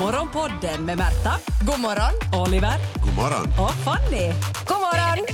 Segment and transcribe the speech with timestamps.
[0.00, 1.32] Morgonpodden med Märta,
[1.66, 2.42] God morgon!
[2.46, 3.46] Oliver God morgon.
[3.64, 4.32] och Fanny.
[4.68, 5.26] God morgon!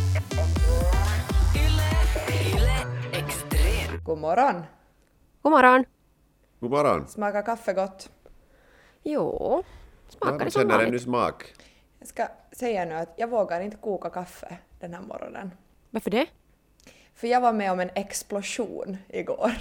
[4.04, 4.62] God morgon!
[5.42, 5.84] God morgon.
[6.60, 7.08] God morgon.
[7.08, 8.10] Smakar kaffe gott?
[9.02, 9.62] Jo,
[10.08, 11.02] smakar det som känner ännu vanligt.
[11.02, 11.54] smak.
[11.98, 15.50] Jag ska säga nu att jag vågar inte koka kaffe den här morgonen.
[15.90, 16.26] Varför det?
[17.14, 19.52] För jag var med om en explosion igår.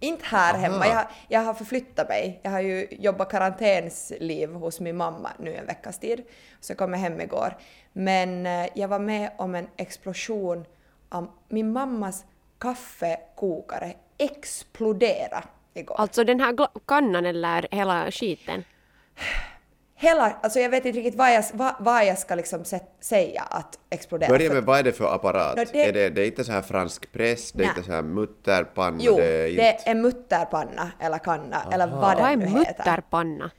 [0.00, 0.62] Inte här Aha.
[0.62, 2.40] hemma, jag, har- jag har förflyttat mig.
[2.42, 6.22] Jag har ju jobbat karantänsliv hos min mamma nu en veckas tid.
[6.60, 7.56] Så jag kom jag hem igår.
[7.92, 10.64] Men eh, jag var med om en explosion
[11.08, 12.24] av min mammas
[12.58, 15.94] kaffekokare explodera igår.
[16.00, 16.56] Alltså den här
[16.86, 18.64] kannan eller hela skiten?
[19.98, 23.42] Hela, alltså jag vet inte riktigt vad jag, vad, vad jag ska liksom sä- säga
[23.42, 24.28] att explodera.
[24.28, 25.56] Börja med vad är det för apparat?
[25.56, 27.92] Nå, det- Är det, det är inte så här fransk press, det är inte så
[27.92, 29.62] här mutterpanna, Jo, det är inte...
[29.62, 32.58] det är mutterpanna eller kanna eller vad Vad är det nu heter.
[32.78, 33.50] mutterpanna?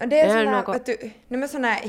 [0.00, 1.80] Och det är Det är sån här, något- vet du, men sån här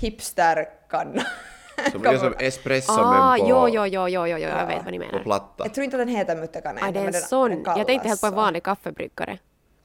[0.00, 1.22] hipsterkanna.
[1.92, 4.92] Som är som espresso men Ah, på, jo, jo, jo, jo, jo, jag vet vad
[4.92, 5.22] ni på menar.
[5.22, 5.64] platta.
[5.64, 6.80] Jag tror inte att den heter mutterkanna.
[6.82, 7.62] Ah, det är en sån.
[7.66, 9.38] Jag tänkte helt på en vanlig kaffebryggare.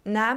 [0.03, 0.35] Nej.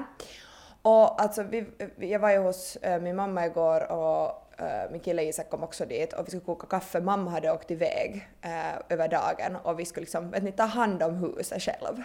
[0.87, 1.67] Och alltså, vi,
[1.98, 4.27] jag var ju hos eh, min mamma igår och
[4.59, 7.01] eh, min kille Isak kom också dit och vi skulle koka kaffe.
[7.01, 11.03] Mamma hade åkt iväg eh, över dagen och vi skulle liksom, vet ni, ta hand
[11.03, 12.03] om huset själv.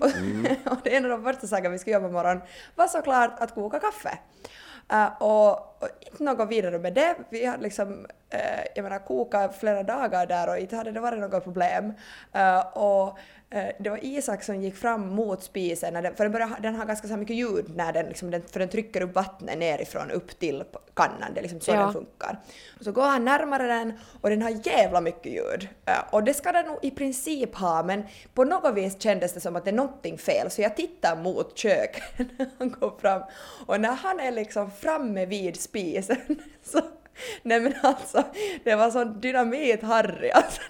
[0.00, 0.06] Och,
[0.72, 2.42] och det är en av de första sakerna vi skulle göra på morgonen
[2.74, 4.18] var såklart att koka kaffe.
[5.20, 7.14] Och, och inte något vidare med det.
[7.30, 8.40] Vi hade liksom, eh,
[8.74, 11.92] jag menar, kokat flera dagar där och inte hade det varit något problem.
[12.32, 13.18] Eh, och
[13.50, 16.74] eh, det var Isak som gick fram mot spisen, när den, för den, börjar, den
[16.74, 20.10] har ganska så mycket ljud när den, liksom, den, för den trycker upp vattnet nerifrån
[20.10, 21.76] upp till kannan, det är liksom så Ja.
[21.80, 22.40] den funkar.
[22.78, 25.68] Och så går han närmare den och den har jävla mycket ljud.
[25.86, 28.02] Eh, och det ska den nog i princip ha, men
[28.34, 31.58] på något vis kändes det som att det är någonting fel, så jag tittar mot
[31.58, 32.02] köket
[32.38, 33.22] när han går fram.
[33.66, 36.16] Och när han är liksom framme vid spisen
[36.62, 36.80] så
[37.42, 38.24] Nej men alltså,
[38.64, 40.30] det var sån dynamit-Harry.
[40.34, 40.60] Alltså,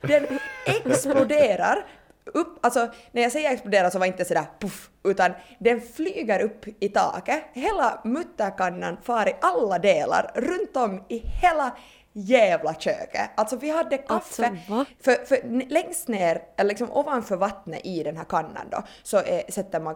[0.00, 0.26] den
[0.66, 1.86] exploderar
[2.24, 6.40] upp, alltså när jag säger explodera så var det inte sådär puff, utan den flyger
[6.40, 7.42] upp i taket.
[7.52, 11.76] Hela mutterkannan far i alla delar, runt om i hela
[12.12, 13.30] jävla köket.
[13.34, 18.24] Alltså vi hade kaffe, Alltså, för, för längst ner, liksom ovanför vattnet i den här
[18.24, 19.94] kannan då, så är, sätter man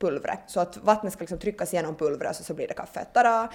[0.00, 0.40] kaffepulvret.
[0.46, 3.04] Så att vattnet ska liksom tryckas igenom pulvret så, så blir det kaffe.
[3.12, 3.48] Tada!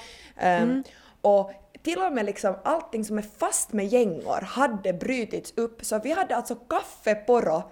[0.43, 0.83] Um,
[1.21, 1.51] Och
[1.83, 6.11] till och med liksom allting som är fast med gängor hade brutits upp, så vi
[6.11, 7.63] hade alltså kaffeporro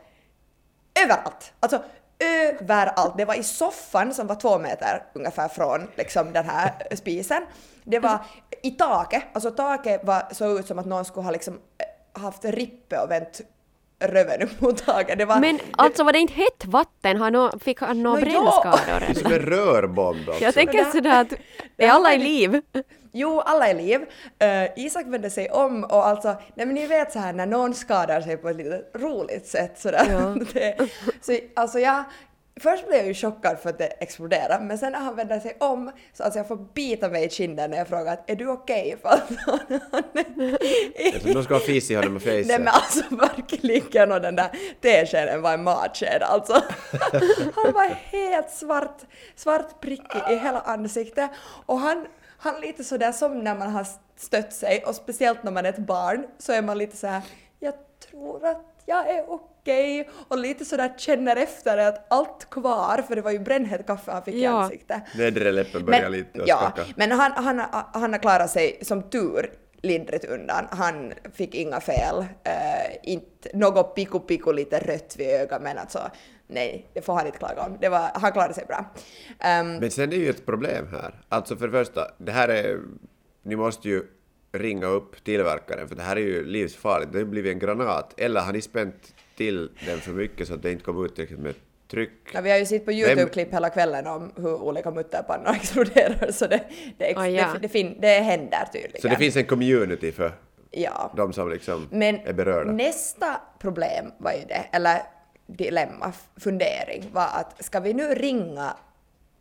[1.04, 1.54] överallt.
[1.60, 1.84] Alltså
[2.20, 3.18] överallt.
[3.18, 7.46] Det var i soffan som var två meter ungefär från liksom, den här spisen.
[7.84, 8.20] Det var
[8.64, 12.46] i taket, alltså taket var, såg ut som att någon skulle ha liksom eh, haft
[12.46, 13.42] rippe och vänt
[14.08, 15.18] röven upp mot taket.
[15.18, 17.18] Det var, Men alltså var det inte hett vatten?
[17.18, 19.00] Har fick han några brännskador?
[19.00, 20.44] Det är som en rörbomb alltså.
[20.44, 21.34] Jag tänker det- sådär att
[21.78, 22.62] är alla i ju- liv?
[23.16, 24.00] Jo, alla är liv.
[24.02, 27.74] Uh, Isak vände sig om och alltså, nej men ni vet så här när någon
[27.74, 30.06] skadar sig på ett lite roligt sätt sådär.
[30.12, 30.36] Ja.
[30.54, 30.78] det,
[31.22, 32.04] så alltså jag,
[32.60, 35.58] först blev jag ju chockad för att det exploderade, men sen när han vände sig
[35.60, 38.48] om så alltså jag får bita mig i kinden när jag frågar att är du
[38.48, 38.98] okej?
[39.02, 39.32] För att
[41.14, 42.74] Alltså, någon ska ha fis i honom och Nej men fejset.
[42.74, 44.50] alltså verkligen och den där
[44.82, 46.54] teskeden var en matsked alltså.
[47.56, 49.02] Han var helt svart,
[49.36, 51.30] svart prickig i hela ansiktet
[51.66, 52.06] och han,
[52.38, 53.88] han lite sådär som när man har
[54.18, 57.22] stött sig och speciellt när man är ett barn så är man lite så här
[57.60, 57.74] jag
[58.12, 63.22] tror att jag är okej och lite sådär känner efter att allt kvar för det
[63.22, 64.64] var ju brännhett kaffe han fick i Ja.
[64.64, 65.02] ansiktet.
[65.18, 66.84] Nedre läppen börjar lite att ja, skaka.
[66.96, 67.60] men han, han,
[67.94, 69.52] han har klarat sig som tur
[69.82, 70.66] lindrigt undan.
[70.72, 72.18] Han fick inga fel.
[72.20, 76.00] Uh, inte något piku piku lite rött vid ögat men alltså
[76.48, 77.78] nej, det får han inte klaga om.
[77.82, 78.86] Det var, han klarade sig bra.
[79.40, 81.22] Ehm, Men sen är ju ett problem här.
[81.30, 82.80] Alltså för det första, det här är...
[83.46, 84.04] Ni måste ju
[84.54, 87.12] ringa upp tillverkaren för det här är ju livsfarligt.
[87.12, 88.20] Det har blivit en granat.
[88.20, 91.40] Eller har ni spänt till den för mycket så att det inte kommer ut tillräckligt
[91.40, 91.56] med
[91.92, 92.12] tryck?
[92.34, 96.48] ja, vi har ju sett på Youtube-klipp hela kvällen om hur olika mutterpannor exploderar så
[96.48, 96.64] det,
[96.98, 97.56] det, ex- Ah, ja.
[97.62, 99.02] det, det, det händer tydligen.
[99.02, 100.32] Så det finns en community för
[100.72, 101.14] ja.
[101.18, 102.72] de som liksom Men är berörda?
[102.72, 105.02] nästa problem var ju det, eller
[105.48, 108.74] dilemma, fundering, var att ska vi nu ringa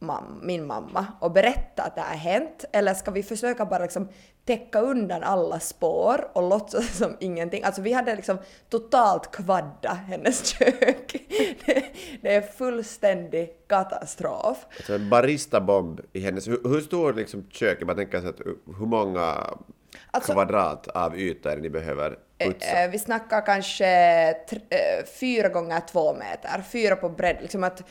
[0.03, 4.09] mam, min mamma och berätta att det har hänt eller ska vi försöka bara liksom
[4.45, 7.65] täcka undan alla spår och låtsas som ingenting?
[7.65, 8.39] Alltså vi hade liksom
[8.69, 11.17] totalt kvadda hennes kök.
[11.67, 11.85] Det,
[12.23, 14.67] det är fullständig katastrof.
[14.77, 16.49] Alltså en baristabomb i hennes...
[16.49, 17.87] Hur, hur stor liksom köket?
[17.87, 18.41] Man tänker så att
[18.79, 19.55] hur många
[20.15, 21.19] Alltså- kvadrat av
[21.55, 22.67] det ni behöver putsa?
[22.83, 23.87] Eh, Vi snackar kanske
[24.71, 27.37] eh, fyra gånger två meter, fyra på bredd.
[27.41, 27.83] Liksom att,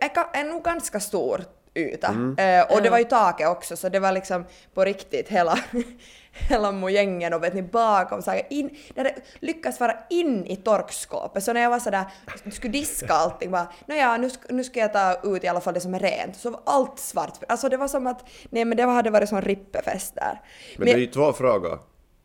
[0.00, 1.44] är, nog ganska stor
[1.76, 2.08] yta.
[2.08, 2.38] Mm.
[2.38, 4.44] Eh, och det var ju taket också så det var liksom
[4.74, 5.58] på riktigt hela,
[6.32, 10.56] hela mojängen och vet ni bakom så här in, det hade lyckats vara in i
[10.56, 12.04] torkskåpet så när jag var sådär,
[12.52, 15.80] skulle diska allting bara nåja nu, nu ska jag ta ut i alla fall det
[15.80, 17.38] som är rent så var allt svart.
[17.48, 20.40] Alltså det var som att, nej men det hade varit som rippefest där.
[20.76, 21.78] Men det är ju två frågor.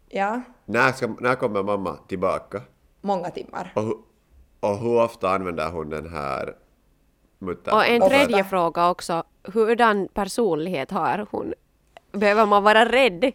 [0.09, 2.61] ja, När, ska, när kommer mamma tillbaka?
[3.01, 3.73] många timmar.
[3.75, 3.97] Och,
[4.59, 6.55] och hur ofta använder hon den här
[7.41, 7.75] muttern?
[7.75, 9.23] Och en tredje fråga också.
[9.43, 11.53] Hurdan personlighet har hon?
[12.11, 13.31] Behöver man vara rädd?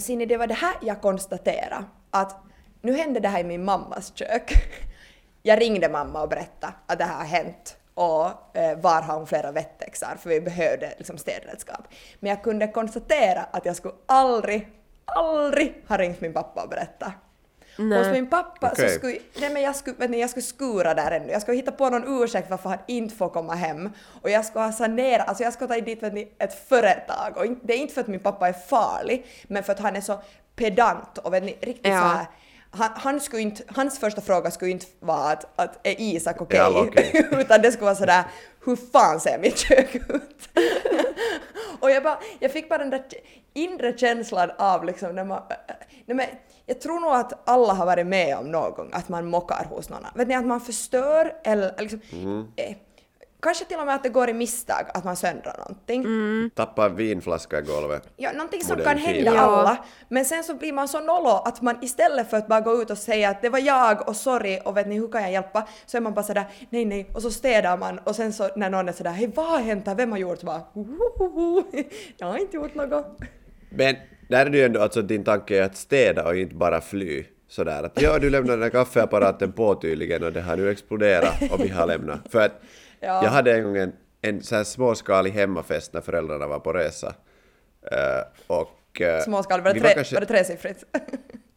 [0.00, 2.36] Ser ni, det var det här jag konstaterade, att
[2.82, 4.52] nu hände det här i min mammas kök.
[5.46, 9.26] Jag ringde mamma och berättade att det här har hänt och eh, var har hon
[9.26, 11.88] flera wettexar för vi behövde liksom städredskap.
[12.20, 14.68] Men jag kunde konstatera att jag skulle aldrig,
[15.04, 17.12] aldrig ha ringt min pappa och berättat.
[17.76, 18.88] Hos min pappa Okej.
[18.88, 21.32] så skulle, nej men jag skulle, ni, jag skulle skura där ännu.
[21.32, 23.90] Jag skulle hitta på någon ursäkt varför han inte får komma hem.
[24.22, 27.36] Och jag skulle ha sanerat, alltså jag skulle ta dit ni, ett företag.
[27.36, 30.00] Och det är inte för att min pappa är farlig, men för att han är
[30.00, 30.20] så
[30.56, 32.00] pedant och vet ni, riktigt Ja.
[32.00, 32.26] så här.
[32.70, 36.58] Han, han skulle inte, hans första fråga skulle inte vara att, att är Isak okej?
[36.58, 37.28] Är alla okej?
[37.32, 38.24] Utan det skulle vara sådär,
[38.64, 40.48] hur fan ser mitt kök ut?
[41.84, 43.04] och jag, bara, jag fick bara den där
[43.52, 45.42] inre känslan av liksom när man...
[46.06, 46.26] Nej men,
[46.66, 49.90] jag tror nog att alla har varit med om någon gång att man mockar hos
[49.90, 50.06] någon.
[50.14, 52.00] Vet ni, att man förstör eller liksom...
[52.56, 52.76] Eh,
[53.44, 56.04] kanske till och med att det går i misstag att man söndrar någonting.
[56.54, 58.02] Tappa en vinflaska i golvet.
[58.16, 59.40] Ja, någonting som Modern kan hända Ja.
[59.40, 59.84] alla.
[60.08, 62.90] Men sen så blir man så nollo att man istället för att bara gå ut
[62.90, 65.68] och säga att det var jag och sorry och vet ni hur kan jag hjälpa?
[65.86, 68.70] Så är man bara sådär nej nej och så städar man och sen så när
[68.70, 69.94] någon är sådär hej vad har hänt här?
[69.94, 70.38] Vem har gjort?
[70.40, 71.62] Så bara "Hohoho,
[72.16, 73.06] jag har inte gjort något.
[73.70, 73.94] Men
[74.28, 77.24] där är det ju ändå alltså din tanke är att städa och inte bara fly.
[77.48, 81.34] Sådär att ja, du lämnade den här kaffeapparaten på tydligen och det har nu exploderat
[81.52, 82.20] och vi har lämnat.
[82.30, 82.62] För att
[83.04, 83.22] Ja.
[83.24, 83.92] jag hade en gång en,
[84.22, 87.14] en så här småskalig hemmafest när föräldrarna var på resa.
[87.92, 89.00] Eh, och...
[89.00, 90.84] eh, Småskal, var det, tre, kanske- var det tresiffrigt?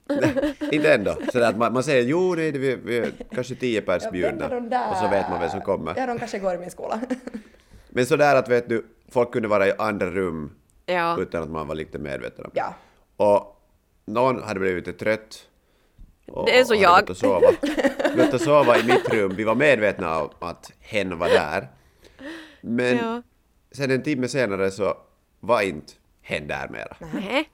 [0.09, 1.15] Nej, inte ändå.
[1.31, 4.11] Sådär att man, man säger jo, nej, det- vi, vi är kanske tio pers Ja,
[4.11, 4.45] bjudna.
[4.45, 4.91] är där?
[4.91, 5.93] Och så vet man vem som kommer.
[5.97, 6.99] Ja, de kanske går i min skola.
[7.89, 10.55] Men sådär att vet du, folk kunde vara i andra rum
[10.85, 11.17] Ja.
[11.19, 12.59] utan att man var lite medveten om det.
[12.59, 12.73] Ja.
[13.25, 13.61] Och
[14.05, 15.47] någon hade blivit lite trött.
[16.45, 16.99] Det är så jag.
[16.99, 17.51] gått och sova.
[18.15, 19.33] Gått och sova i mitt rum.
[19.35, 21.67] Vi var medvetna om att hen var där.
[22.61, 23.21] Men Ja.
[23.71, 24.97] sen en timme senare så
[25.39, 26.95] var inte hen där mera.
[27.13, 27.49] Nej.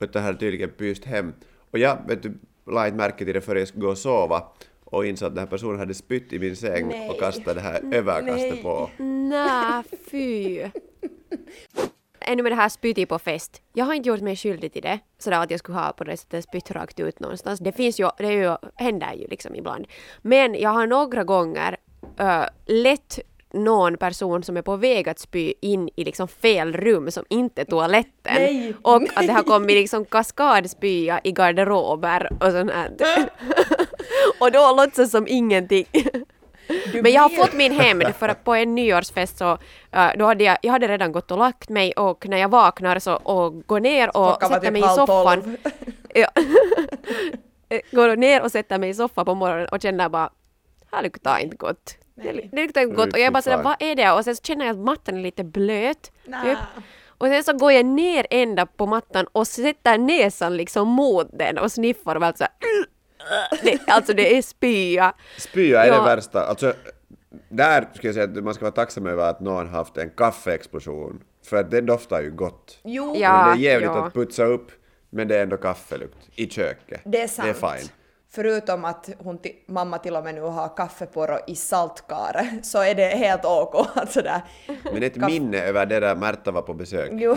[0.00, 1.32] Utan hade tydligen pyst hem.
[1.70, 2.38] Och jag vet du,
[2.70, 4.42] la inte märke till det förrän jag skulle gå och sova
[4.84, 7.10] och insåg att den här personen hade spytt i min säng Nej.
[7.10, 8.62] och kastat det här överkastet Nej.
[8.62, 8.90] på.
[9.02, 10.64] Nä, fy.
[12.26, 13.62] Ännu med det här spyt på fest.
[13.72, 14.98] Jag har inte gjort mig skyldig till det.
[15.18, 17.60] Sådär att jag skulle ha på det sättet spytt rakt ut någonstans.
[17.60, 19.86] Det finns ju, det är ju, händer ju liksom ibland.
[20.22, 21.76] Men jag har några gånger
[22.20, 23.18] uh, lett
[23.52, 27.60] någon person som är på väg att spy in i liksom fel rum som inte
[27.60, 28.34] är toaletten.
[28.34, 32.90] Nej, och att det har kommit liksom kaskadspya i garderober och sånt här.
[34.40, 35.86] och då låtsas som ingenting.
[37.02, 40.44] Men jag har fått min hämnd för att på en nyårsfest så uh, då hade
[40.44, 43.80] jag, jag hade redan gått och lagt mig och när jag vaknar så och går
[43.80, 45.56] ner och Klockan sätter typ mig i soffan.
[46.14, 46.28] Ja.
[47.92, 50.30] går ner och sätter mig i soffan på morgonen och känner bara
[50.92, 51.96] här luktar inte gott.
[52.14, 52.48] Det, Nej.
[52.52, 54.12] det luktar inte gott och jag bara sådär vad är det?
[54.12, 56.12] Och sen så känner jag att mattan är lite blöt.
[56.24, 56.58] Typ.
[57.18, 61.58] Och sen så går jag ner ända på mattan och sätter näsan liksom mot den
[61.58, 62.52] och sniffar och bara såhär
[63.62, 65.14] det, alltså det är spya.
[65.38, 65.98] Spya är Ja.
[65.98, 66.46] det värsta.
[66.46, 66.72] Alltså,
[67.48, 71.22] där ska jag säga att man ska vara tacksam över att någon haft en kaffeexplosion.
[71.46, 72.78] För att den doftar ju gott.
[72.84, 73.46] Jo, Ja.
[73.46, 74.06] men det är jävligt ja.
[74.06, 74.70] att putsa upp,
[75.10, 77.00] men det är ändå kaffelukt i köket.
[77.04, 77.48] Det är sant.
[77.60, 77.88] Det är fine.
[78.30, 83.04] Förutom att hon mamma till och med nu har kaffeporro i saltkare så är det
[83.06, 84.40] helt ok att sådär.
[84.92, 87.36] Men ett Kaff- minne över det där Märta var på besök Jo,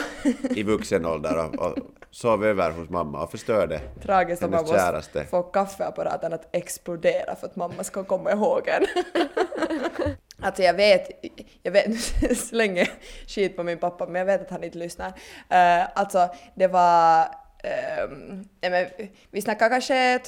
[0.49, 1.77] i vuxen ålder och, och
[2.11, 5.25] sov över hos mamma och förstörde tragiskt om man måste käraste.
[5.25, 8.85] få kaffeapparaten att explodera för att mamma ska komma ihåg en.
[10.41, 11.25] Alltså jag vet,
[11.63, 12.89] jag vet, nu slänger
[13.27, 15.07] skit på min pappa men jag vet att han inte lyssnar.
[15.07, 17.21] Uh, alltså det var
[17.63, 20.19] ehm, nej men, vi snackar kanske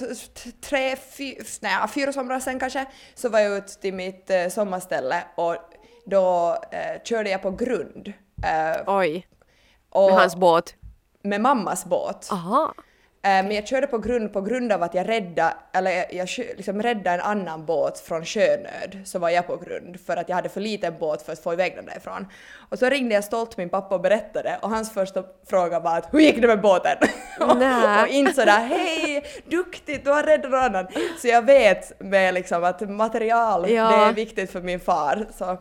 [0.62, 2.86] tre, fy, nej, fyra somrar sen kanske,
[3.16, 5.56] så var jag ute till mitt eh, sommarställe och
[6.06, 8.14] då eh, körde jag på grund.
[8.44, 9.28] Eh, Oj,
[9.90, 10.76] och med hans båt.
[11.22, 12.28] Med mammas båt.
[12.32, 12.74] Aha.
[13.24, 16.28] Eh, Men jag körde på grund, på grund av att jag räddade, eller jag, jag
[16.58, 20.36] liksom räddade en annan båt från sjönöd, så var jag på grund för att jag
[20.36, 22.28] hade för liten båt för att få iväg den därifrån.
[22.70, 26.13] Och så ringde jag stolt min pappa och berättade och hans första fråga var att
[26.13, 26.98] hur gick det med båten?
[27.58, 28.01] Nä.
[28.04, 30.88] och inte sådär hej, duktigt, du har räddat någon annan.
[31.22, 33.90] Så jag vet med liksom att material, Ja.
[33.90, 35.25] det är viktigt för min far.
[35.38, 35.58] Så.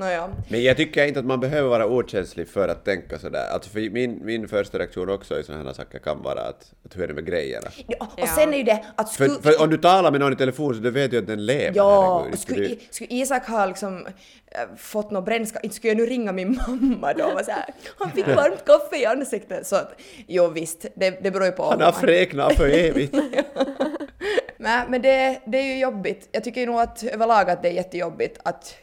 [0.00, 0.30] Nåja.
[0.48, 3.46] Men jag tycker inte att man behöver vara okänslig för att tänka sådär.
[3.52, 6.96] Alltså för min, min första reaktion också i sådana här saker kan vara att, att
[6.96, 7.68] hur är det med grejerna?
[7.86, 8.26] Ja, och Ja.
[8.26, 9.42] sen är ju det att För, skulle...
[9.54, 11.72] för om du talar med någon i telefon så du vet ju att den lever.
[11.76, 15.96] Ja, och skulle, du- skulle Isak ha liksom äh, fått något brännskap, inte skulle jag
[15.98, 17.64] nu ringa min mamma då och vara såhär,
[17.98, 19.66] han fick varmt kaffe i ansiktet.
[19.66, 21.62] Så att, jo visst, det, det beror ju på.
[21.62, 23.14] Han har man- fräknat för evigt.
[24.56, 26.28] Nej, men det, det är ju jobbigt.
[26.32, 28.74] Jag tycker nog att överlag att det är jättejobbigt att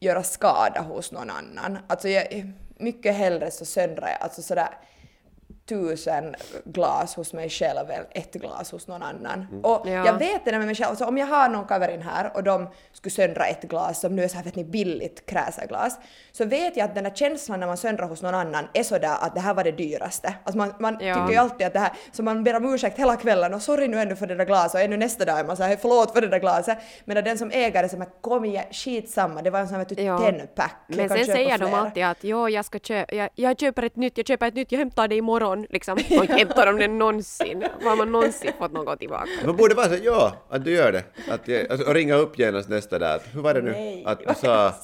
[0.00, 1.78] göra skada hos någon annan.
[1.86, 4.68] Alltså jag, mycket hellre så söndrar jag alltså sådär
[5.70, 6.34] tusen
[6.64, 9.46] glas hos mig själv än ett glas hos någon annan.
[9.62, 10.06] Och Ja.
[10.06, 12.68] jag vet det med mig själv, alltså om jag har någon kaverin här och de
[12.92, 15.98] skulle söndra ett glas som nu är så här vet ni billigt kräsarglas,
[16.32, 19.16] så vet jag att den där känslan när man söndrar hos någon annan är sådär
[19.20, 20.34] att det här var det dyraste.
[20.44, 21.14] Alltså man, man Ja.
[21.14, 23.88] tycker ju alltid att det här, så man ber om ursäkt hela kvällen och sorry
[23.88, 26.20] nu ännu för det där glaset och ännu nästa dag är man såhär förlåt för
[26.20, 26.78] det där glaset.
[27.04, 29.84] Men den som äger det så man kom igen skitsamma, det var en sån här
[29.84, 30.18] vet du Ja.
[30.18, 30.76] tenpack.
[30.86, 33.96] Jag Men sen säger de alltid att jo, jag ska köpa, jag, jag köper ett
[33.96, 35.59] nytt, jag köper ett nytt, jag hämtar det imorgon.
[35.70, 35.92] Liksom.
[36.18, 37.64] Och hämtar de det någonsin?
[37.82, 39.28] Har man någonsin fått något tillbaka?
[39.44, 41.04] Man borde bara säga ja, att du gör det.
[41.28, 43.16] Att, jag- alltså, och ringa upp genast nästa där.
[43.16, 43.70] Att, hur var det nu?
[43.70, 44.74] Nej, att du sa,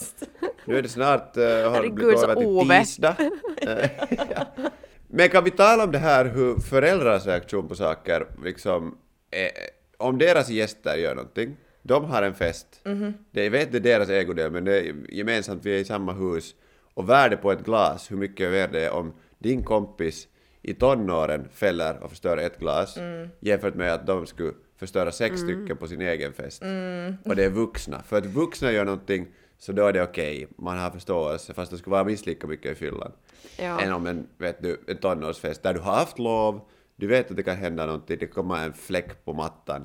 [0.65, 2.81] nu är det snart, uh, har det Herregud, blivit till Ove.
[2.81, 3.17] tisdag.
[3.63, 4.47] Eh, ja.
[5.09, 8.99] Men kan vi tala om det här hur föräldrars reaktion på saker, liksom,
[9.31, 9.51] eh,
[9.99, 12.67] om deras gäster gör någonting, de har en fest,
[13.31, 16.13] det, jag vet det är deras ägodel men det är gemensamt, vi är i samma
[16.13, 16.55] hus,
[16.95, 20.29] och värde på ett glas, hur mycket värde det är om din kompis
[20.67, 22.99] i tonåren fäller och förstör ett glas
[23.41, 26.63] jämfört med att de skulle förstöra sex stycken på sin egen fest.
[27.25, 28.03] Och det är vuxna.
[28.03, 29.27] För att vuxna gör någonting
[29.59, 32.73] så då är det okej, man har förståelse fast det skulle vara minst lika mycket
[32.73, 33.13] i fyllan.
[33.59, 33.81] Ja.
[33.81, 36.61] Än om en, vet du, en tonårsfest där du har haft lov,
[36.97, 39.85] du vet att det kan hända någonting, det kommer en fläck på mattan.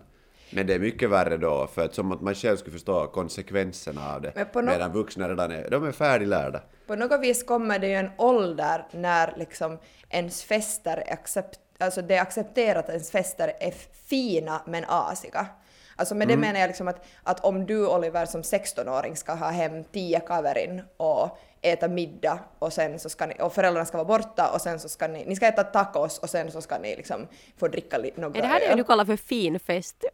[0.54, 4.16] Men det är mycket värre då, för att som att man själv skulle förstå konsekvenserna
[4.16, 4.34] av det.
[4.56, 6.62] Nå- Medan vuxna redan är, de är färdiglärda.
[6.88, 9.78] På något vis kommer det ju en ålder när liksom
[10.10, 13.74] ens fester är accept, alltså det är accepterat att ens fester är
[14.06, 15.48] fina men asiga.
[15.96, 19.50] Alltså med det menar jag liksom att, att om du Oliver som 16-åring ska ha
[19.50, 24.18] hem 10 kaverin och äta middag och sen så ska ni, och föräldrarna ska vara
[24.18, 26.96] borta och sen så ska ni, ni ska äta tacos och sen så ska ni
[26.96, 27.28] liksom
[27.58, 30.06] få dricka några Är det här det du kallar för fin fest?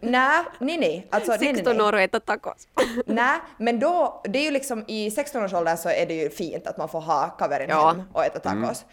[0.00, 1.06] Nej, nej, nej.
[1.10, 1.86] Alltså, nej, nej, 16 nej.
[1.86, 2.68] år och äta tacos.
[3.06, 6.76] Nej, men då, det är ju liksom i 16-årsåldern så är det ju fint att
[6.76, 7.88] man får ha kaverin Ja.
[7.88, 8.84] hem och äta tacos.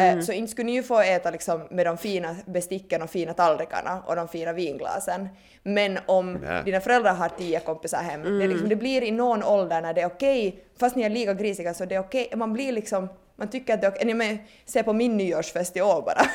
[0.00, 3.34] Eh, Så inte skulle ni ju få äta liksom med de fina besticken och fina
[3.34, 5.28] tallrikarna och de fina vinglasen.
[5.62, 6.62] Men om Nej.
[6.64, 9.94] dina föräldrar har tio kompisar hem, det, är liksom, det blir i någon ålder när
[9.94, 13.08] det är okej, fast ni är lika grisiga så det är okej, man blir liksom
[13.36, 16.26] man tycker att det är okej, se på min nyårsfest i år bara.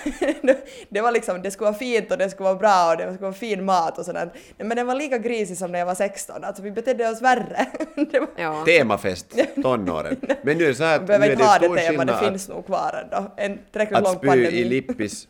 [0.90, 3.22] det var liksom, det skulle vara fint och det skulle vara bra och det skulle
[3.22, 4.32] vara fin mat och sådär.
[4.58, 7.66] Men den var lika grisig som när jag var 16, alltså vi betedde oss värre.
[8.12, 8.64] det var, Ja.
[8.66, 10.16] Temafest, tonåren.
[10.44, 12.50] Men nu är det så här att behöver inte det ha det tema, det finns
[12.50, 13.32] nog kvar ändå.
[13.38, 14.48] En tillräckligt att, lång att spy pandemi.
[14.58, 15.28] i lippis,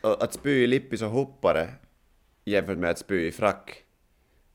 [0.00, 1.68] och att spy i lippis och hoppare
[2.44, 3.80] jämfört med att spy i frack.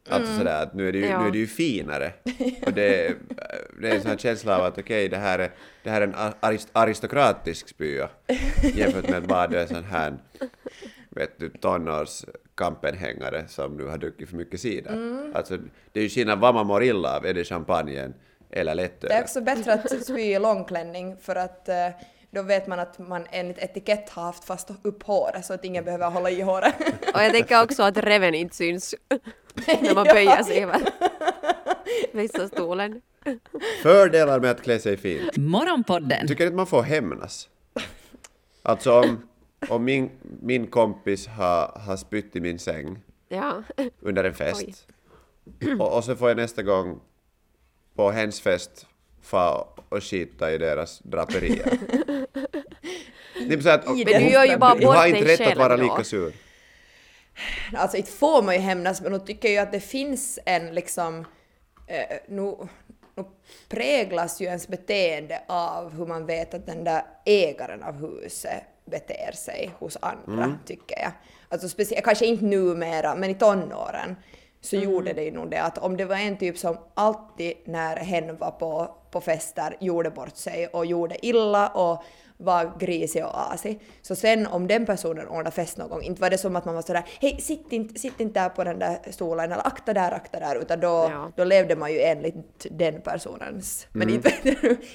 [0.10, 0.38] Alltså Mm.
[0.38, 1.22] sådär att nu är det ju, Ja.
[1.22, 2.12] nu är det ju finare.
[2.66, 3.16] Och det, är-
[3.82, 5.52] det är en sån här känsla av att okej, det, här är,
[5.84, 8.10] det här är en arist, aristokratisk spya
[8.74, 10.18] jämfört med att bara du är sån här
[11.10, 14.92] vet du, tonårskampenhängare som nu har druckit för mycket cider.
[14.92, 15.36] Mm.
[15.36, 15.58] Alltså,
[15.94, 18.14] det är ju skillnad vad man mår illa av, är det champagnen
[18.52, 19.10] eller lättöl?
[19.10, 21.90] Det är också bättre att spy i långklänning för att eh,
[22.32, 25.84] då vet man att man enligt etikett har haft fast upp håret så att ingen
[25.84, 26.74] behöver hålla i håret.
[27.14, 28.96] Och jag tänker också att reven inte syns
[29.82, 30.82] när man böjer sig över
[32.12, 33.02] vissa stolen.
[33.84, 35.38] Fördelar med att klä sig fint.
[35.38, 37.50] Morgonpodden Tycker inte man får hämnas?
[38.64, 39.28] Alltså om,
[39.70, 40.10] om min,
[40.42, 43.64] min kompis har, har spytt i min säng Ja.
[44.02, 44.88] under en fest
[45.80, 47.00] och, och så får jag nästa gång
[47.96, 48.88] på hens fest
[49.22, 51.80] få och skita i deras draperier.
[53.48, 55.42] Det är så att, du det du gör ju bara har bort inte dig rätt
[55.42, 55.84] att själv vara då.
[55.84, 56.34] lika sur.
[57.74, 60.76] Alltså inte får man ju hämnas men nu tycker jag ju att det finns en
[60.76, 61.26] liksom,
[61.88, 62.56] eh, nu
[63.70, 69.32] präglas ju ens beteende av hur man vet att den där ägaren av huset beter
[69.32, 71.12] sig hos andra, tycker jag.
[71.50, 74.16] Alltså speciellt, kanske inte numera, men i tonåren
[74.62, 77.96] så gjorde det ju nog det att om det var en typ som alltid när
[77.96, 82.04] hen var på, på fester gjorde bort sig och gjorde illa och
[82.42, 83.80] var grisig och asig.
[84.02, 86.76] Så sen om den personen ordnade fest någon gång, inte var det som att man
[86.76, 90.12] var sådär hej sitt inte, sitt inte där på den där stolen eller akta där,
[90.12, 91.32] akta där, utan då, Ja.
[91.36, 93.88] då levde man ju enligt den personens.
[93.92, 94.32] Men inte,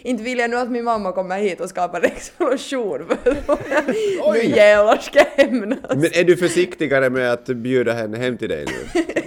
[0.02, 3.08] inte vill jag nu att min mamma kommer hit och skapar en explosion.
[4.32, 5.80] nu jävlar ska jag hämnas.
[5.90, 9.02] Men är du försiktigare med att bjuda henne hem till dig nu?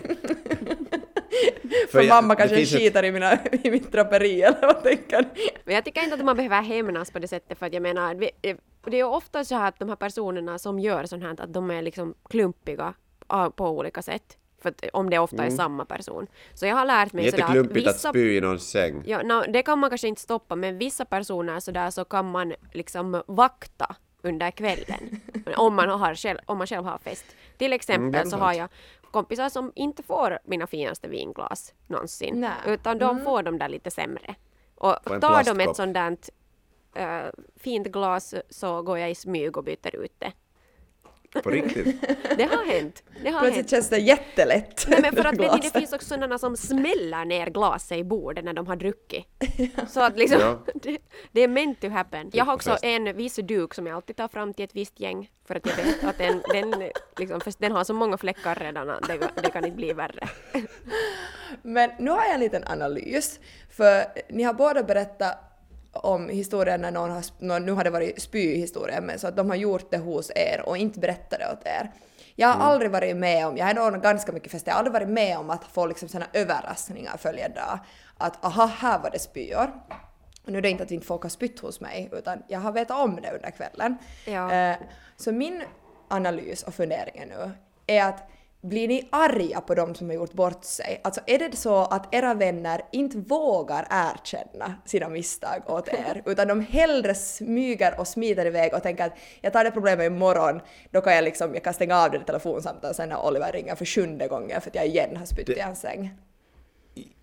[1.91, 5.21] För jag- mamma kanske finns ett- skiter i, mina, i mitt draperi eller vad tänker
[5.21, 5.49] ni?
[5.65, 8.15] Men jag tycker inte att man behöver hämnas på det sättet för att jag menar,
[8.15, 11.53] det är ju ofta så här att de här personerna som gör sånt här att
[11.53, 12.93] de är liksom klumpiga
[13.55, 14.37] på olika sätt.
[14.61, 16.27] För att, om det ofta är samma person.
[16.53, 18.09] Så jag har lärt mig sådär att Jätteklumpigt att vissa...
[18.09, 19.03] spy i någons säng.
[19.05, 22.53] Ja, no, det kan man kanske inte stoppa men vissa personer sådär så kan man
[22.73, 25.21] liksom vakta under kvällen.
[25.55, 27.25] om, man har själv, om man själv har fest.
[27.57, 28.69] Till exempel det är så har jag
[29.11, 32.39] kompisar som inte får mina finaste vinglas någonsin.
[32.41, 32.73] Nej.
[32.73, 34.35] Utan de får de där lite sämre.
[34.75, 36.17] Och tar de ett sånt där
[36.95, 40.31] äh, fint glas så går jag i smyg och byter ut det.
[41.43, 42.01] På riktigt.
[42.37, 43.03] Det har hänt.
[43.23, 43.69] Det har Plötsligt hänt.
[43.69, 44.85] känns det jättelätt.
[44.87, 48.03] Nej men för att vet ni, det finns också sådana som smäller ner glaset i
[48.03, 49.25] bordet när de har druckit.
[49.89, 50.59] Så att liksom, Ja.
[50.73, 50.97] det,
[51.31, 52.29] det är meant to happen.
[52.33, 52.83] Jag har också fest.
[52.83, 55.75] en viss duk som jag alltid tar fram till ett visst gäng för att jag
[55.75, 59.49] vet att den, den, liksom, för den har så många fläckar redan att det, det
[59.49, 60.29] kan inte bli värre.
[61.61, 65.46] Men nu har jag en liten analys, för ni har båda berättat
[65.91, 69.57] om historien när någon har, nu har det varit spyhistorien, men så att de har
[69.57, 71.91] gjort det hos er och inte berättat det åt er.
[72.35, 74.93] Jag har aldrig varit med om, jag har nog ganska mycket fester, jag har aldrig
[74.93, 77.79] varit med om att få liksom såna överraskningar följande dag.
[78.17, 79.71] Att aha, här var det spyor.
[80.45, 82.71] Och nu är det inte att inte folk har spytt hos mig, utan jag har
[82.71, 83.97] vetat om det under kvällen.
[84.25, 84.53] Ja.
[84.53, 84.77] Eh,
[85.17, 85.63] så min
[86.07, 87.51] analys och funderingen nu
[87.87, 88.29] är att
[88.61, 91.01] blir ni arga på de som har gjort bort sig?
[91.03, 96.47] Alltså är det så att era vänner inte vågar erkänna sina misstag åt er, utan
[96.47, 100.61] de hellre smyger och smiter iväg och tänker att jag tar det problemet imorgon,
[100.91, 103.85] då kan jag liksom, jag kan stänga av det telefonsamtalet sen när Oliver ringer för
[103.85, 106.09] sjunde gången för att jag igen har spytt i hans säng.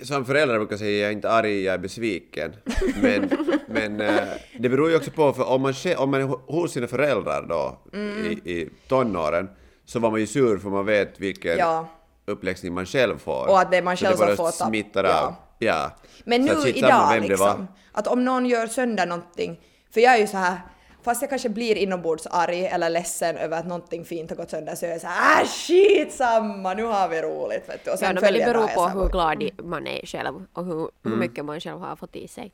[0.02, 2.56] Som förälder brukar jag säga jag är inte arg, jag är besviken.
[3.02, 3.30] Men,
[3.68, 4.24] men eh,
[4.58, 7.42] det beror ju också på, för om man, om man är ho- hos sina föräldrar
[7.48, 8.26] då Mm.
[8.44, 9.48] i, i tonåren
[9.84, 11.86] så var man ju sur för man vet vilken Ja.
[12.26, 13.48] uppläxning man själv får.
[13.48, 15.20] Och att det är man själv som får ta- smittar ja.
[15.26, 15.34] av.
[15.58, 15.90] Ja.
[16.24, 19.60] Men Så nu idag liksom, att om någon gör sönder någonting,
[19.94, 20.56] för jag är ju så här
[21.04, 24.74] Fast jag kanske blir inombords arg eller ledsen över att någonting fint har gått sönder
[24.74, 27.90] så jag är så här äh shit samma, nu har vi roligt vet du.
[27.90, 30.44] Och Ja, sen no, men det beror jag på hur glad i- man är själv
[30.52, 32.52] och hur, hur mycket man själv har fått i sig.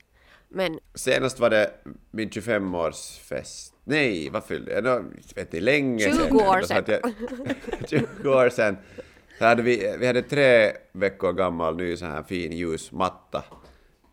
[0.49, 1.71] Men Senast var det
[2.11, 3.73] min 25-årsfest.
[3.85, 4.85] Nej, vad fyllde jag?
[4.85, 6.37] Nå, vet inte, länge 20 sedan.
[6.37, 6.85] år sedan.
[7.81, 8.77] Jag, 20 år sedan.
[9.39, 13.45] Så hade vi, vi hade tre veckor gammal ny så här fin ljus matta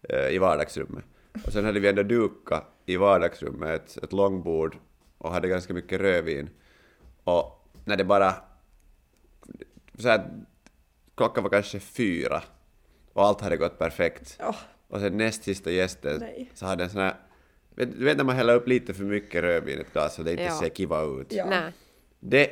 [0.09, 1.05] eh, i vardagsrummet.
[1.45, 4.77] Och sen hade vi ändå dukat i vardagsrummet, ett, ett långbord
[5.17, 6.49] och hade ganska mycket rödvin.
[7.23, 8.35] Och när det bara...
[9.97, 10.29] Så här,
[11.15, 12.43] klockan var kanske fyra
[13.13, 14.37] och allt hade gått perfekt.
[14.39, 14.55] Åh.
[14.89, 16.51] Och sen näst sista gästen Nej.
[16.53, 17.15] så hade en sån här...
[17.75, 20.23] vet- Du vet när man häller upp lite för mycket rödvin i ett glas så
[20.23, 20.51] det inte Ja.
[20.59, 21.27] ser kiva ut.
[21.33, 21.45] Ja.
[21.49, 21.71] nej.
[22.19, 22.49] Det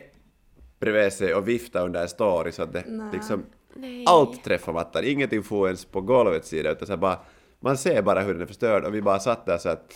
[0.80, 3.46] bredvid sig och vifta under en story så att det liksom...
[3.74, 4.04] Nej.
[4.08, 7.20] Allt träffar mattan, ingenting får ens på golvets sida utan så bara...
[7.60, 9.94] Man ser bara hur den är förstörd och vi bara satt där så att...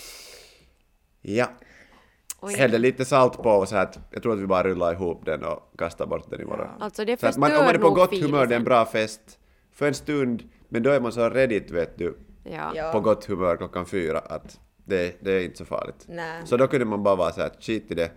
[1.21, 1.47] Ja.
[2.41, 2.53] Oj.
[2.53, 5.43] Hällde lite salt på och så att jag tror att vi bara rullade ihop den
[5.43, 6.67] och kastade bort den imorgon.
[6.79, 8.63] Alltså det Så att man, om man förstör är på gott humör, det är en
[8.63, 9.39] bra fest
[9.73, 12.71] för en stund, men då är man så redigt vet du, Ja.
[12.75, 12.91] Ja.
[12.91, 16.05] på gott humör klockan fyra att det, det är inte så farligt.
[16.07, 16.41] Nej.
[16.45, 18.11] Så då kunde man bara vara så här, skit i det,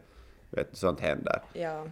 [0.51, 1.43] vet sånt händer.
[1.53, 1.87] Ja.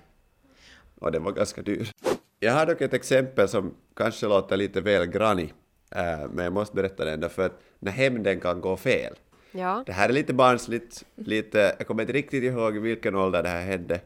[1.00, 1.90] Och den var ganska dyr.
[2.38, 5.48] Jag har dock ett exempel som kanske låter lite väl granny,
[5.90, 9.14] äh, men jag måste berätta det ändå för att när hämnden kan gå fel.
[9.52, 9.82] Ja.
[9.86, 13.48] Det här är lite barnsligt, lite, jag kommer inte riktigt ihåg i vilken ålder det
[13.48, 14.00] här hände,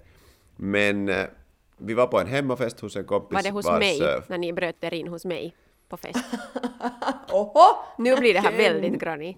[0.57, 1.25] men eh,
[1.77, 4.39] vi var på en hemmafest hos en kompis Var det hos vars, mig, eh, när
[4.39, 5.55] ni bröt er in hos mig
[5.97, 6.25] på fest?
[7.33, 7.77] Oho!
[7.99, 9.37] Nu blir det här väldigt granny.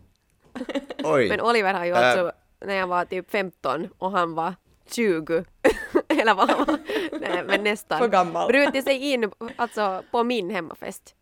[1.04, 1.28] Oj!
[1.28, 1.98] Men Oliver har ju Äh.
[2.08, 2.32] alltså,
[2.66, 4.54] när jag var typ 15 och han var
[4.90, 5.44] 20,
[6.08, 6.78] eller vad han var,
[7.20, 8.48] nej, men nästan, För gammal.
[8.48, 11.14] brutit sig in alltså, på min hemmafest.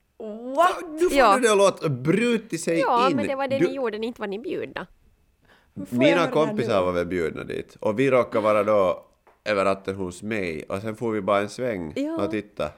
[0.56, 0.90] What?
[1.00, 1.34] Nu får Ja.
[1.36, 3.16] du det att låta brutit sig Ja, in.
[3.16, 4.86] men det var det Du- ni gjorde, inte var ni bjudna.
[5.90, 9.06] Mina kompisar var väl bjudna dit och vi råkade vara då
[9.44, 12.24] över natten hos mig och sen får vi bara en sväng Ja.
[12.24, 12.68] och titta.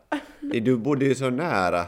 [0.40, 1.84] Du bodde ju så nära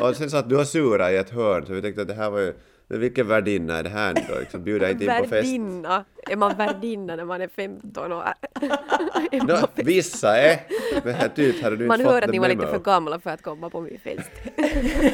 [0.00, 2.30] och sen satt du och sura i ett hörn så vi tänkte att det här
[2.30, 2.54] var ju
[2.98, 4.40] vilken värdinna är det här nu då?
[4.40, 5.32] Liksom, bjuda inte in på fest.
[5.32, 6.04] Värdinna!
[6.26, 8.22] Är man värdinna när man är 15 och
[9.32, 10.60] är Nå, vissa är,
[11.04, 13.18] men här typ hade du Man inte hör fått att ni var lite för gamla
[13.18, 14.30] för att komma på min fest.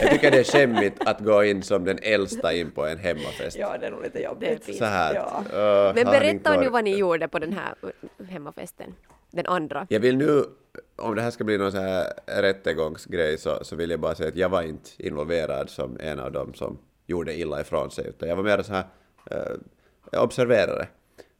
[0.02, 3.58] Jag tycker det är skämmigt att gå in som den äldsta in på en hemmafest.
[3.58, 4.76] Ja, det är nog lite jobbigt.
[4.76, 5.14] Så här.
[5.14, 5.42] Ja.
[5.88, 7.74] uh, Men berätta nu vad ni gjorde på den här
[8.28, 8.94] hemmafesten.
[9.30, 9.86] Den andra.
[9.90, 10.44] Jag vill nu,
[10.96, 14.28] om det här ska bli någon så här rättegångsgrej så, så vill jag bara säga
[14.28, 18.28] att jag var inte involverad som en av dem som gjorde illa ifrån sig utan
[18.28, 18.84] jag var mer så här
[19.30, 20.88] eh, observerare.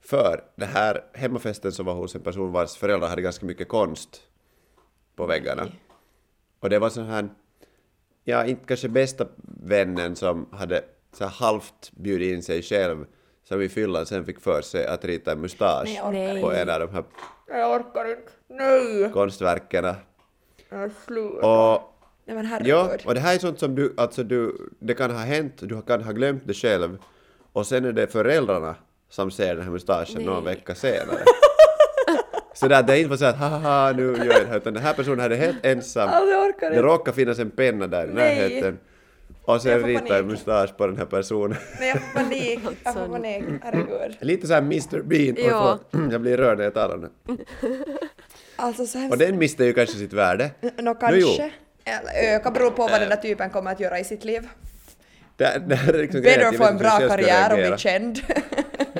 [0.01, 4.23] För det här hemmafesten som var hos en person vars föräldrar hade ganska mycket konst
[5.17, 5.67] på väggarna.
[6.61, 7.29] Och det var sån här
[8.25, 9.27] ja, inte kanske bästa
[9.63, 13.07] vännen som hade så här halvt bjudit in sig själv
[13.45, 16.43] som i fyllan sen fick för sig att rita en mustasch Nej, jag Nej.
[16.43, 17.05] på en av de här
[17.47, 18.33] Jag orkar inte.
[18.49, 19.11] Nej!
[19.13, 19.95] konstverken.
[20.69, 21.49] Jag slutar.
[21.49, 21.98] Och
[22.29, 22.71] Nej men herregud.
[22.75, 25.83] Ja, och det här är sånt som du, alltså du, det kan ha hänt, du
[25.83, 26.99] kan ha glömt det själv
[27.53, 28.75] och sen är det föräldrarna
[29.11, 31.19] som ser den här mustaschen någon vecka senare.
[32.55, 34.83] så där, det är inte så att haha nu gör jag det här, utan den
[34.83, 38.39] här personen hade helt ensam, Alltså, jag det råkar finnas en penna där i Nej.
[38.39, 38.79] närheten
[39.45, 40.27] och Jag sen ritar en panik.
[40.27, 41.57] mustasch på den här personen.
[41.81, 42.61] Nej jag får panik.
[42.85, 43.45] Jag får panik.
[43.63, 44.17] Herregud.
[44.21, 45.79] Lite såhär Mr Bean, Ja.
[46.11, 47.09] jag blir rörd när jag talar nu.
[48.57, 49.13] Alltså så hemskt.
[49.13, 50.51] Och den mister ju kanske sitt värde.
[50.79, 50.91] Nå.
[50.91, 50.97] Äh.
[51.01, 51.43] kanske.
[51.43, 51.53] Eller
[52.15, 54.49] öka beror på vad den där typen kommer att göra i sitt liv.
[55.37, 58.19] Det, det är liksom jag få en bra karriär och bli känd.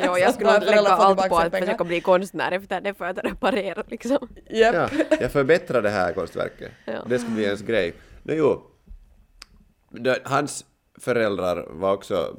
[0.05, 3.83] Jo, jag skulle lägga allt på att försöka bli konstnär efter det för att reparera
[3.87, 4.29] liksom.
[4.51, 4.75] Japp.
[4.75, 6.73] Ja, jag förbättrar det här konstverket.
[6.85, 7.05] Ja.
[7.07, 7.95] Det ska bli ens grej.
[8.23, 8.63] No, jo,
[10.25, 10.65] hans
[10.99, 12.37] föräldrar var också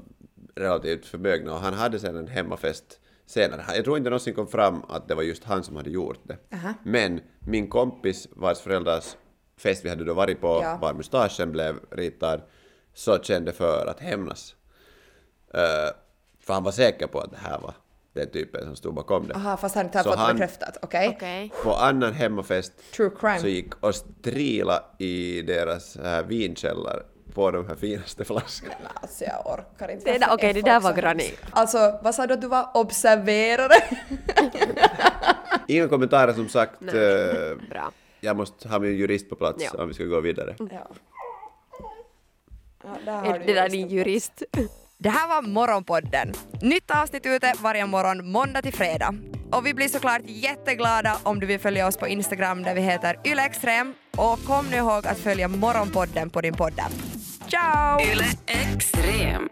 [0.55, 3.63] relativt förmögna och han hade sen en hemmafest senare.
[3.75, 6.37] Jag tror inte någonsin kom fram att det var just han som hade gjort det.
[6.55, 6.73] Aha.
[6.83, 9.15] Men min kompis vars föräldrars
[9.59, 10.77] fest vi hade då varit på, Ja.
[10.81, 12.41] var mustaschen blev ritad,
[12.93, 14.55] så kände för att hämnas.
[15.53, 15.59] Eh,
[16.39, 17.73] för han var säker på att det här var
[18.13, 19.33] den typen som stod bakom det.
[19.35, 20.77] Aha, fast han inte har fått han- bekräftat.
[20.81, 21.09] Okej.
[21.15, 21.51] Okej.
[21.63, 23.39] På annan hemmafest True crime.
[23.39, 26.99] så gick och strila i deras äh, vinkällare
[27.33, 28.73] på de här finaste flaskorna.
[28.93, 30.05] Alltså jag orkar inte.
[30.11, 31.47] Det där- Varför okej, är det där var hemska?
[31.51, 32.69] Alltså, vad sa du att du var?
[32.73, 33.75] Observerare?
[35.67, 36.81] Inga kommentarer som sagt.
[36.81, 36.89] eh,
[37.69, 37.91] Bra.
[38.19, 39.81] Jag måste ha min jurist på plats Ja.
[39.83, 40.55] om vi ska gå vidare.
[40.59, 40.87] ja.
[42.83, 44.43] ja där har Är du det där din jurist?
[44.97, 46.33] Det här var Morgonpodden.
[46.61, 49.15] Nytt avsnitt ute varje morgon måndag till fredag.
[49.51, 53.19] Och vi blir såklart jätteglada om du vill följa oss på Instagram där vi heter
[53.25, 53.93] ylextrem.
[54.17, 56.73] Och kom nu ihåg att följa Morgonpodden på din podd.
[57.47, 57.99] Ciao!
[58.01, 59.49] Yle Extrem.